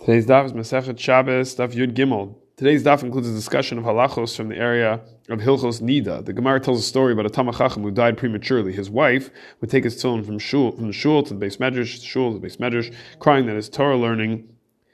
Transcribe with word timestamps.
Today's 0.00 0.24
daf 0.24 0.46
is 0.46 0.52
Masechet 0.54 0.98
Shabbos, 0.98 1.54
daf 1.56 1.74
Yud 1.74 1.92
Gimel. 1.92 2.34
Today's 2.56 2.82
daf 2.82 3.02
includes 3.02 3.28
a 3.28 3.34
discussion 3.34 3.76
of 3.76 3.84
halachos 3.84 4.34
from 4.34 4.48
the 4.48 4.56
area 4.56 5.02
of 5.28 5.40
Hilchos 5.40 5.82
Nida. 5.82 6.24
The 6.24 6.32
Gemara 6.32 6.58
tells 6.58 6.80
a 6.80 6.82
story 6.82 7.12
about 7.12 7.26
a 7.26 7.28
talmid 7.28 7.58
chacham 7.58 7.82
who 7.82 7.90
died 7.90 8.16
prematurely. 8.16 8.72
His 8.72 8.88
wife 8.88 9.28
would 9.60 9.68
take 9.68 9.84
his 9.84 10.00
children 10.00 10.24
from 10.24 10.38
shul, 10.38 10.72
from 10.72 10.86
the 10.86 10.94
shul 10.94 11.22
to 11.24 11.34
the 11.34 11.46
beis 11.46 11.58
medrash, 11.58 12.02
shul 12.02 12.32
to 12.32 12.38
the 12.38 12.46
beis 12.46 12.56
medrash, 12.56 12.94
crying 13.18 13.44
that 13.44 13.56
his 13.56 13.68
Torah 13.68 13.98
learning 13.98 14.48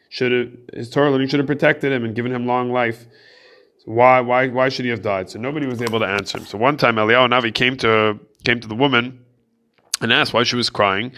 should 0.08 0.32
have, 0.32 0.52
his 0.74 0.90
Torah 0.90 1.12
learning 1.12 1.28
should 1.28 1.38
have 1.38 1.46
protected 1.46 1.92
him 1.92 2.04
and 2.04 2.16
given 2.16 2.32
him 2.32 2.44
long 2.44 2.72
life. 2.72 3.06
So 3.78 3.92
why, 3.92 4.20
why, 4.22 4.48
why 4.48 4.68
should 4.70 4.86
he 4.86 4.90
have 4.90 5.02
died? 5.02 5.30
So 5.30 5.38
nobody 5.38 5.66
was 5.66 5.80
able 5.80 6.00
to 6.00 6.06
answer 6.06 6.38
him. 6.38 6.46
So 6.46 6.58
one 6.58 6.76
time 6.76 6.96
Eliyahu 6.96 7.28
Navi 7.30 7.54
came 7.54 7.76
to 7.76 8.18
came 8.44 8.58
to 8.58 8.66
the 8.66 8.74
woman 8.74 9.24
and 10.00 10.12
asked 10.12 10.34
why 10.34 10.42
she 10.42 10.56
was 10.56 10.68
crying. 10.68 11.12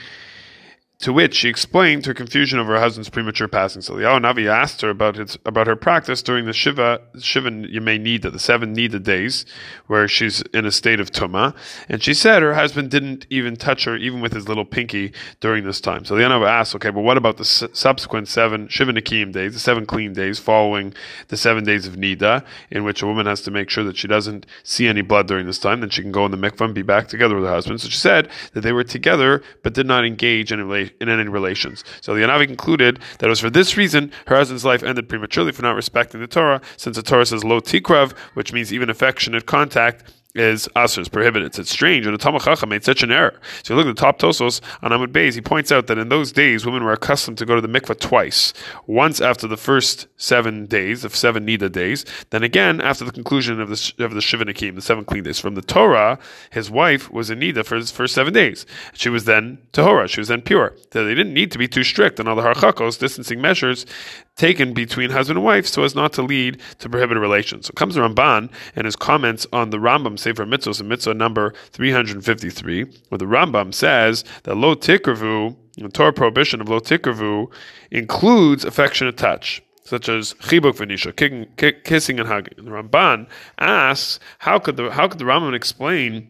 To 1.03 1.13
which 1.13 1.37
she 1.37 1.49
explained 1.49 2.07
her 2.07 2.15
confusion 2.15 2.59
over 2.59 2.75
her 2.75 2.81
husband's 2.81 3.09
premature 3.09 3.47
passing. 3.47 3.83
So 3.83 3.95
Eliyahu 3.95 4.21
Navi 4.21 4.49
asked 4.49 4.81
her 4.81 4.91
about 4.91 5.15
his, 5.15 5.39
about 5.47 5.69
her 5.69 5.77
practice 5.77 6.23
during 6.23 6.45
the 6.45 6.53
Shiva 6.53 7.01
Shiva 7.21 7.51
Yemei 7.51 8.01
Nida, 8.05 8.33
the 8.33 8.39
seven 8.41 8.75
Nida 8.75 9.01
days, 9.01 9.47
where 9.87 10.09
she's 10.09 10.43
in 10.53 10.67
a 10.67 10.73
state 10.73 10.99
of 10.99 11.13
tuma, 11.13 11.55
and 11.89 12.03
she 12.03 12.13
said 12.13 12.43
her 12.43 12.55
husband 12.55 12.91
didn't 12.91 13.29
even 13.31 13.55
touch 13.55 13.85
her, 13.85 13.97
even 13.97 14.21
with 14.21 14.33
his 14.33 14.49
little 14.49 14.65
pinky, 14.65 15.13
during 15.39 15.65
this 15.65 15.81
time. 15.81 16.05
So 16.05 16.17
Eliyahu 16.17 16.31
Navi 16.31 16.49
asked, 16.49 16.75
okay, 16.75 16.91
but 16.91 17.03
what 17.03 17.17
about 17.17 17.37
the 17.37 17.45
subsequent 17.45 18.27
seven 18.27 18.67
Shiva 18.67 18.93
Nikim 18.93 19.33
days, 19.33 19.55
the 19.55 19.61
seven 19.61 19.87
clean 19.87 20.15
days 20.15 20.41
following 20.41 20.95
the 21.29 21.37
seven 21.37 21.63
days 21.63 21.87
of 21.87 21.95
Nida, 21.95 22.45
in 22.73 22.83
which 22.83 23.03
a 23.03 23.07
woman 23.07 23.27
has 23.27 23.41
to 23.43 23.53
make 23.53 23.71
sure 23.71 23.85
that 23.85 23.97
she 23.97 24.09
doesn't 24.09 24.47
see 24.65 24.89
any 24.89 25.03
blood 25.03 25.29
during 25.29 25.47
this 25.47 25.61
time, 25.61 25.79
then 25.79 25.91
she 25.91 26.03
can 26.03 26.11
go 26.11 26.25
in 26.25 26.33
the 26.33 26.37
mikvah 26.37 26.63
and 26.63 26.75
be 26.75 26.83
back 26.83 27.07
together 27.07 27.37
with 27.37 27.45
her 27.45 27.53
husband. 27.53 27.81
So 27.81 27.89
she 27.89 27.97
said 27.97 28.29
that 28.55 28.63
they 28.63 28.73
were 28.73 28.83
together 28.83 29.45
but 29.63 29.75
did 29.75 29.87
not 29.87 30.05
engage 30.05 30.51
in 30.51 30.59
a 30.59 30.88
in 31.01 31.09
any 31.09 31.29
relations. 31.29 31.85
So 32.01 32.15
the 32.15 32.21
Yanavi 32.23 32.47
concluded 32.47 32.99
that 33.19 33.27
it 33.27 33.31
was 33.31 33.41
for 33.41 33.51
this 33.51 33.77
reason 33.77 34.13
her 34.27 34.37
husband's 34.37 34.65
life 34.65 34.83
ended 34.83 35.09
prematurely 35.09 35.53
for 35.53 35.63
not 35.63 35.75
respecting 35.75 36.21
the 36.21 36.27
Torah, 36.27 36.61
since 36.77 36.97
the 36.97 37.03
Torah 37.03 37.27
says 37.27 37.45
lo 37.45 37.61
tikrav, 37.61 38.13
which 38.35 38.53
means 38.53 38.73
even 38.73 38.91
affectionate 38.91 39.47
contact 39.47 40.13
is 40.35 40.69
assur, 40.77 41.05
prohibited. 41.05 41.59
It's 41.59 41.71
strange 41.71 42.05
that 42.05 42.13
the 42.13 42.19
Talmud 42.19 42.69
made 42.69 42.85
such 42.85 43.03
an 43.03 43.11
error. 43.11 43.41
So 43.63 43.73
you 43.73 43.79
look 43.79 43.87
at 43.87 43.97
the 43.97 44.01
top 44.01 44.19
Tosfos 44.19 44.61
on 44.83 44.91
Amud 44.91 45.09
Beis, 45.09 45.35
he 45.35 45.41
points 45.41 45.73
out 45.73 45.87
that 45.87 45.99
in 45.99 46.11
those 46.11 46.33
days 46.33 46.67
women 46.67 46.85
were 46.85 46.93
accustomed 46.93 47.39
to 47.39 47.47
go 47.47 47.55
to 47.55 47.61
the 47.61 47.69
mikvah 47.69 47.99
twice. 47.99 48.53
Once 48.87 49.21
after 49.21 49.47
the 49.47 49.57
first 49.57 50.07
seven 50.17 50.67
days, 50.67 51.05
of 51.05 51.17
seven 51.17 51.47
Nida 51.47 51.73
days, 51.73 52.05
then 52.31 52.43
again 52.43 52.81
after 52.81 53.05
the 53.05 53.13
conclusion 53.13 53.61
of 53.61 53.69
the 53.69 54.05
of 54.05 54.13
the 54.13 54.21
Shiva 54.21 54.45
Nikim, 54.45 54.75
the 54.75 54.83
seven 54.83 55.05
clean 55.05 55.25
days. 55.25 55.39
From 55.39 55.55
the 55.55 55.63
Torah, 55.63 56.19
his 56.51 56.71
wife 56.71 57.11
was 57.11 57.31
in 57.31 57.41
Nida 57.41 57.65
for 57.65 57.77
his 57.77 57.91
first 57.91 58.15
seven 58.15 58.35
days. 58.35 58.67
She 58.93 59.09
was 59.09 59.25
then 59.25 59.59
Tahora, 59.73 60.09
she 60.09 60.21
was 60.21 60.29
then 60.29 60.43
pure. 60.43 60.75
So 60.93 61.05
they 61.05 61.15
didn't 61.15 61.35
need 61.35 61.51
to 61.53 61.59
be 61.59 61.69
too 61.69 61.85
strict 61.85 62.21
on 62.21 62.29
all 62.29 62.37
the 62.37 62.43
harchakos, 62.43 62.99
distancing 62.99 63.41
measures 63.41 63.87
taken 64.39 64.73
between 64.73 65.11
husband 65.11 65.37
and 65.37 65.45
wife 65.45 65.67
so 65.67 65.83
as 65.83 65.95
not 65.95 66.15
to 66.15 66.23
lead 66.23 66.59
to 66.79 66.89
prohibited 66.89 67.21
relations. 67.21 67.67
So 67.67 67.73
comes 67.73 67.97
the 67.97 68.01
Ramban 68.01 68.51
and 68.75 68.85
his 68.87 68.97
comments 68.97 69.47
on 69.53 69.71
the 69.71 69.79
Rambam 69.79 70.19
Sefer 70.19 70.47
Mitzvos 70.47 70.81
and 70.81 70.89
Mitzvah 70.89 71.15
number 71.15 71.53
353, 71.73 72.85
where 73.09 73.19
the 73.19 73.27
Rambam 73.27 73.75
says 73.75 74.25
that 74.45 74.57
lo 74.57 74.75
tikravu, 74.75 75.55
the 75.77 75.89
Torah 75.91 76.13
prohibition 76.13 76.61
of 76.61 76.69
lo 76.69 76.81
tikravu, 76.81 77.53
includes 77.91 78.65
affectionate 78.65 79.19
touch 79.19 79.63
such 79.85 80.09
as 80.09 80.35
chibuk 80.35 80.75
v'nisha, 80.75 81.83
kissing 81.85 82.21
and 82.21 82.29
hugging. 82.29 82.53
The 82.57 82.71
Ramban 82.71 83.27
asks, 83.59 84.21
how 84.39 84.59
could 84.59 84.77
the 84.77 84.91
how 84.91 85.09
could 85.09 85.19
the 85.19 85.25
Rambam 85.25 85.55
explain 85.55 86.29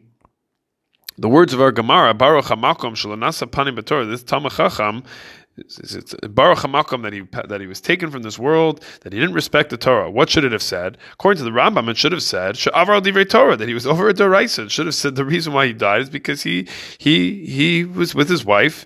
the 1.16 1.28
words 1.28 1.52
of 1.52 1.60
our 1.60 1.72
Gemara, 1.72 2.14
Baruch 2.14 2.44
HaMakom 2.44 2.92
Shelo 2.92 3.18
Nasa 3.18 3.50
Panim 3.50 3.76
B'Torah, 3.76 4.08
this 4.08 4.22
Talmud 4.22 4.52
It's, 5.58 5.94
it's, 5.94 6.14
Baruch 6.14 6.58
Hamakom 6.58 7.02
that 7.02 7.12
he 7.12 7.22
that 7.48 7.60
he 7.60 7.66
was 7.66 7.80
taken 7.80 8.10
from 8.10 8.22
this 8.22 8.38
world, 8.38 8.84
that 9.02 9.12
he 9.12 9.18
didn't 9.18 9.34
respect 9.34 9.70
the 9.70 9.76
Torah. 9.76 10.10
What 10.10 10.30
should 10.30 10.44
it 10.44 10.52
have 10.52 10.62
said? 10.62 10.98
According 11.14 11.38
to 11.38 11.44
the 11.44 11.50
Rambam, 11.50 11.88
it 11.88 11.96
should 11.96 12.12
have 12.12 12.22
said 12.22 12.56
Torah 12.56 13.56
that 13.56 13.68
he 13.68 13.74
was 13.74 13.86
over 13.86 14.08
a 14.08 14.14
d'oraisa. 14.14 14.64
It 14.64 14.70
should 14.70 14.86
have 14.86 14.94
said 14.94 15.16
the 15.16 15.24
reason 15.24 15.52
why 15.52 15.66
he 15.66 15.72
died 15.72 16.02
is 16.02 16.10
because 16.10 16.42
he 16.42 16.68
he 16.98 17.46
he 17.46 17.84
was 17.84 18.14
with 18.14 18.28
his 18.28 18.44
wife 18.44 18.84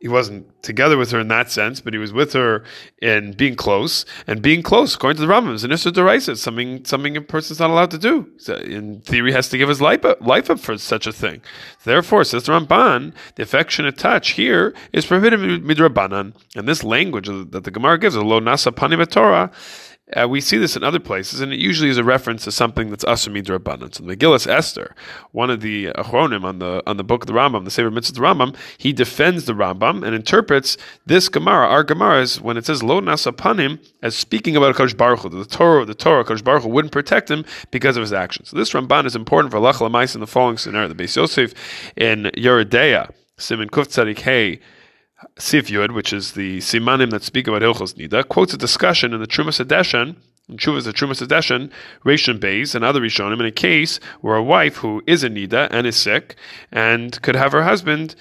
he 0.00 0.08
wasn't 0.08 0.46
together 0.62 0.98
with 0.98 1.10
her 1.10 1.20
in 1.20 1.28
that 1.28 1.50
sense, 1.50 1.80
but 1.80 1.94
he 1.94 1.98
was 1.98 2.12
with 2.12 2.34
her 2.34 2.64
in 3.00 3.32
being 3.32 3.56
close. 3.56 4.04
And 4.26 4.42
being 4.42 4.62
close, 4.62 4.94
according 4.94 5.20
to 5.20 5.26
the 5.26 5.32
Rambam, 5.32 5.54
is 5.54 5.64
an 5.64 5.72
Issa 5.72 5.90
Deraisa, 5.92 6.36
something 6.36 6.84
something 6.84 7.16
a 7.16 7.22
person's 7.22 7.60
not 7.60 7.70
allowed 7.70 7.90
to 7.92 7.98
do. 7.98 8.28
In 8.64 9.00
theory, 9.00 9.32
has 9.32 9.48
to 9.48 9.58
give 9.58 9.68
his 9.68 9.80
life 9.80 10.04
up, 10.04 10.20
life 10.20 10.50
up 10.50 10.60
for 10.60 10.76
such 10.76 11.06
a 11.06 11.12
thing. 11.12 11.40
Therefore, 11.84 12.24
says 12.24 12.44
the 12.44 12.52
Ramban, 12.52 13.14
the 13.36 13.42
affectionate 13.42 13.96
touch 13.96 14.30
here 14.32 14.74
is 14.92 15.06
prohibited 15.06 15.64
midrabanan. 15.64 16.34
And 16.54 16.68
this 16.68 16.84
language 16.84 17.26
that 17.26 17.64
the 17.64 17.70
Gemara 17.70 17.98
gives, 17.98 18.14
a 18.14 18.22
lo 18.22 18.40
nasa 18.40 18.74
pani 18.74 18.96
Torah, 19.06 19.50
uh, 20.14 20.28
we 20.28 20.40
see 20.40 20.56
this 20.56 20.76
in 20.76 20.84
other 20.84 21.00
places, 21.00 21.40
and 21.40 21.52
it 21.52 21.58
usually 21.58 21.90
is 21.90 21.98
a 21.98 22.04
reference 22.04 22.44
to 22.44 22.52
something 22.52 22.90
that's 22.90 23.04
assur 23.04 23.32
midrabanan. 23.32 23.98
In 23.98 24.06
Megillas 24.06 24.46
Esther, 24.46 24.94
one 25.32 25.50
of 25.50 25.60
the 25.60 25.86
achronim 25.96 26.44
on 26.44 26.60
the 26.60 26.80
on 26.86 26.96
the 26.96 27.02
book 27.02 27.22
of 27.22 27.26
the 27.26 27.32
Rambam, 27.32 27.64
the 27.64 27.72
Sefer 27.72 27.90
Mitzvah 27.90 28.12
of 28.12 28.38
the 28.38 28.44
Rambam, 28.44 28.56
he 28.78 28.92
defends 28.92 29.46
the 29.46 29.52
Rambam 29.52 30.06
and 30.06 30.14
interprets 30.14 30.76
this 31.06 31.28
Gemara, 31.28 31.66
our 31.66 31.82
Gemara, 31.82 32.22
is 32.22 32.40
when 32.40 32.56
it 32.56 32.64
says 32.64 32.84
lo 32.84 33.00
nasapanim 33.00 33.80
as 34.02 34.14
speaking 34.14 34.54
about 34.54 34.76
Kosh 34.76 34.94
Baruch 34.94 35.20
Hu, 35.20 35.28
the 35.28 35.44
Torah, 35.44 35.84
the 35.84 35.94
Torah, 35.94 36.24
Kosh 36.24 36.42
Baruch 36.42 36.62
Hu 36.62 36.68
wouldn't 36.68 36.92
protect 36.92 37.28
him 37.28 37.44
because 37.72 37.96
of 37.96 38.00
his 38.00 38.12
actions. 38.12 38.50
So 38.50 38.56
this 38.56 38.72
Ramban 38.72 39.06
is 39.06 39.16
important 39.16 39.50
for 39.50 39.58
halacha 39.58 39.80
l'maaseh 39.80 40.14
in 40.14 40.20
the 40.20 40.28
following 40.28 40.56
scenario: 40.56 40.86
the 40.88 40.94
Beis 40.94 41.16
Yosef 41.16 41.52
in 41.96 42.30
Yoreh 42.36 42.64
De'ah, 42.64 43.10
Simon 43.38 43.68
Kuf 43.68 43.88
Tzadik 43.88 44.20
Hey 44.20 44.60
Sif 45.38 45.68
Yud, 45.68 45.94
which 45.94 46.12
is 46.12 46.32
the 46.32 46.58
simanim 46.58 47.10
that 47.10 47.22
speak 47.22 47.46
about 47.46 47.62
Hilchos 47.62 47.94
Nida, 47.94 48.26
quotes 48.28 48.52
a 48.52 48.58
discussion 48.58 49.14
in 49.14 49.20
the 49.20 49.26
Trumas 49.26 49.64
Hadeshen, 49.64 50.16
in 50.48 50.58
Chuvas 50.58 50.84
the 50.84 50.92
Trumas 50.92 51.26
Hadeshen, 51.26 51.70
Rishon 52.04 52.38
Beis, 52.38 52.74
and 52.74 52.84
other 52.84 53.00
Rishonim, 53.00 53.40
in 53.40 53.46
a 53.46 53.50
case 53.50 53.98
where 54.20 54.36
a 54.36 54.42
wife 54.42 54.76
who 54.76 55.02
is 55.06 55.24
a 55.24 55.30
Nida 55.30 55.68
and 55.70 55.86
is 55.86 55.96
sick 55.96 56.36
and 56.70 57.20
could 57.22 57.34
have 57.34 57.52
her 57.52 57.62
husband 57.62 58.14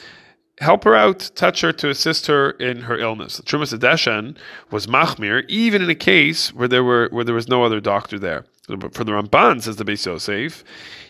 help 0.59 0.85
her 0.85 0.95
out, 0.95 1.31
touch 1.35 1.59
her 1.61 1.73
to 1.73 1.89
assist 1.89 2.27
her 2.27 2.51
in 2.51 2.81
her 2.81 2.97
illness. 2.97 3.37
The 3.37 3.43
Trumas 3.43 3.77
Hadeshen 3.77 4.37
was 4.71 4.87
machmir, 4.87 5.43
even 5.49 5.81
in 5.81 5.89
a 5.89 5.95
case 5.95 6.53
where 6.53 6.69
there 6.69 6.83
were 6.83 7.09
where 7.11 7.25
there 7.25 7.35
was 7.35 7.49
no 7.49 7.65
other 7.65 7.81
doctor 7.81 8.17
there. 8.17 8.45
For 8.65 9.03
the 9.03 9.11
Ramban, 9.11 9.61
says 9.61 9.75
the 9.75 9.85
Beis 9.85 10.07
Yosef, 10.07 10.63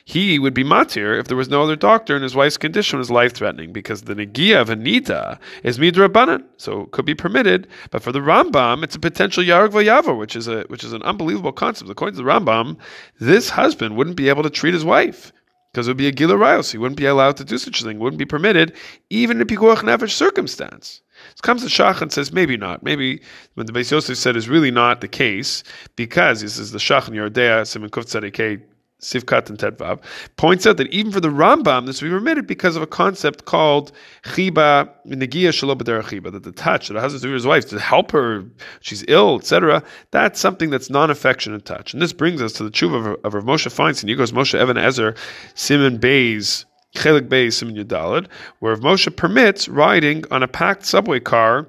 he 0.03 0.38
would 0.38 0.53
be 0.53 0.66
matir 0.66 1.17
if 1.17 1.29
there 1.29 1.38
was 1.38 1.47
no 1.47 1.63
other 1.63 1.77
doctor 1.77 2.13
and 2.13 2.21
his 2.21 2.35
wife's 2.35 2.57
condition 2.57 2.99
was 2.99 3.09
life 3.09 3.33
threatening 3.33 3.71
because 3.71 4.01
the 4.01 4.13
negia 4.13 4.59
of 4.59 4.69
a 4.69 4.75
Nida 4.75 5.39
is 5.63 5.79
midrabanan, 5.79 6.44
so 6.57 6.81
it 6.81 6.91
could 6.91 7.05
be 7.05 7.15
permitted. 7.15 7.67
But 7.91 8.03
for 8.03 8.11
the 8.11 8.19
Rambam, 8.19 8.83
it's 8.83 8.95
a 8.95 8.99
potential 8.99 9.41
yarg 9.41 9.69
vayavo, 9.69 10.17
which 10.17 10.35
is 10.35 10.49
a 10.49 10.63
which 10.63 10.83
is 10.83 10.91
an 10.91 11.01
unbelievable 11.03 11.53
concept. 11.53 11.89
According 11.89 12.17
to 12.17 12.23
the 12.23 12.29
Rambam, 12.29 12.75
this 13.21 13.51
husband 13.51 13.95
wouldn't 13.95 14.17
be 14.17 14.27
able 14.27 14.44
to 14.44 14.49
treat 14.49 14.73
his 14.73 14.83
wife 14.83 15.31
because 15.75 15.90
it 15.90 15.90
would 15.90 15.97
be 15.97 16.08
a 16.08 16.13
giluy 16.13 16.38
arayos. 16.38 16.72
He 16.72 16.78
wouldn't 16.78 16.97
be 16.97 17.06
allowed 17.06 17.36
to 17.36 17.44
do 17.44 17.58
such 17.58 17.81
a 17.81 17.84
thing. 17.84 18.00
Wouldn't 18.00 18.18
be 18.18 18.24
permitted, 18.24 18.72
even 19.09 19.36
in 19.38 19.41
a 19.41 19.46
pikuach 19.46 19.80
nefesh 19.80 20.12
circumstance. 20.12 21.02
So 21.36 21.41
comes 21.41 21.63
the 21.63 21.68
Shach 21.68 22.02
and 22.02 22.13
says 22.13 22.31
maybe 22.31 22.56
not. 22.56 22.81
Maybe 22.81 23.22
when 23.56 23.66
the 23.66 23.74
Beis 23.74 23.91
Yosef 23.91 24.18
said 24.18 24.38
is 24.38 24.47
really 24.47 24.72
not 24.72 25.02
the 25.02 25.09
case 25.09 25.63
because 25.97 26.40
this 26.40 26.58
is 26.58 26.72
the 26.72 26.80
Shach 26.80 27.09
and 27.09 27.18
Yoreh 27.18 27.30
De'ah 27.30 27.68
Simon 27.68 27.90
Kuf 27.90 28.06
Tzadikei 28.06 28.62
Sivkat 29.05 29.49
and 29.49 29.59
Tedvav, 29.59 30.01
points 30.35 30.66
out 30.66 30.77
that 30.77 30.88
even 30.88 31.11
for 31.11 31.19
the 31.19 31.29
Rambam, 31.29 31.85
this 31.85 32.01
will 32.01 32.09
be 32.09 32.16
permitted 32.16 32.47
because 32.47 32.75
of 32.75 32.81
a 32.81 32.88
concept 32.88 33.45
called 33.45 33.91
chiba 34.23 34.89
negia 35.07 35.53
shalom 35.53 35.77
chiba, 35.77 36.31
that 36.31 36.43
the 36.43 36.51
touch 36.51 36.88
that 36.88 36.97
a 36.97 37.01
husband 37.01 37.21
to 37.21 37.29
his 37.29 37.45
wife 37.45 37.69
to 37.69 37.79
help 37.79 38.11
her, 38.11 38.44
she's 38.81 39.05
ill, 39.07 39.35
etc. 39.35 39.83
That's 40.11 40.39
something 40.39 40.69
that's 40.71 40.89
non-affectionate 40.89 41.65
touch, 41.65 41.94
and 41.94 42.01
this 42.01 42.13
brings 42.13 42.41
us 42.41 42.53
to 42.53 42.63
the 42.63 42.71
tshuva 42.71 43.15
of, 43.15 43.25
of 43.25 43.33
Rav 43.35 43.44
Moshe 43.44 43.67
Feinstein. 43.67 44.15
Igros 44.15 44.31
Moshe 44.31 44.55
Evan 44.55 44.77
Ezer 44.77 45.15
Simon 45.53 45.97
Bays 45.97 46.65
Chelik 46.95 47.29
Bays 47.29 47.57
Simon 47.57 47.75
Yud 47.75 47.85
Daled, 47.85 48.27
where 48.59 48.75
Moshe 48.77 49.15
permits 49.15 49.67
riding 49.67 50.23
on 50.31 50.41
a 50.41 50.47
packed 50.47 50.85
subway 50.85 51.19
car 51.19 51.67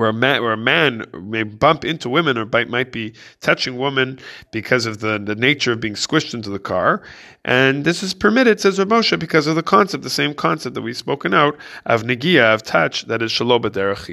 where 0.00 0.08
a 0.08 0.14
man, 0.14 0.42
where 0.42 0.52
a 0.52 0.56
man 0.56 1.04
may 1.12 1.42
bump 1.42 1.84
into 1.84 2.08
women 2.08 2.38
or 2.38 2.46
might 2.46 2.90
be 2.90 3.12
touching 3.42 3.76
women 3.76 4.18
because 4.50 4.86
of 4.86 5.00
the, 5.00 5.18
the 5.18 5.34
nature 5.34 5.72
of 5.72 5.80
being 5.80 5.92
squished 5.92 6.32
into 6.32 6.48
the 6.48 6.58
car. 6.58 7.02
And 7.44 7.84
this 7.84 8.02
is 8.02 8.14
permitted, 8.14 8.60
says 8.60 8.78
Rav 8.78 8.88
Moshe, 8.88 9.18
because 9.18 9.46
of 9.46 9.56
the 9.56 9.62
concept, 9.62 10.02
the 10.02 10.08
same 10.08 10.32
concept 10.32 10.74
that 10.74 10.80
we've 10.80 10.96
spoken 10.96 11.34
out 11.34 11.54
of 11.84 12.04
negia, 12.04 12.54
of 12.54 12.62
touch, 12.62 13.04
that 13.08 13.20
is 13.20 13.30
shelo 13.30 13.60
b' 13.60 13.68
derech 13.68 14.06